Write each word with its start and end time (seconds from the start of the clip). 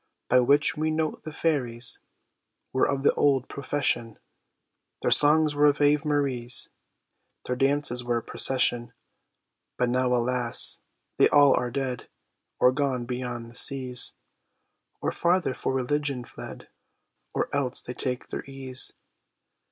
By 0.29 0.39
which 0.39 0.75
we 0.75 0.89
note 0.89 1.25
the 1.25 1.31
fairies 1.31 1.99
Were 2.73 2.87
of 2.87 3.03
the 3.03 3.13
old 3.13 3.47
profession, 3.47 4.17
Their 5.03 5.11
songs 5.11 5.53
were 5.53 5.67
Ave 5.67 5.99
Maries, 6.03 6.69
Their 7.45 7.55
dances 7.55 8.03
were 8.03 8.19
procession: 8.23 8.93
But 9.77 9.89
now, 9.89 10.07
alas! 10.07 10.81
they 11.19 11.29
all 11.29 11.53
are 11.53 11.69
dead, 11.69 12.09
Or 12.59 12.71
gone 12.71 13.05
beyond 13.05 13.51
the 13.51 13.55
seas; 13.55 14.13
Or 15.03 15.11
farther 15.11 15.53
for 15.53 15.71
religion 15.71 16.23
fled, 16.23 16.67
Or 17.35 17.47
else 17.55 17.83
they 17.83 17.93
take 17.93 18.29
their 18.29 18.43
ease. 18.47 18.93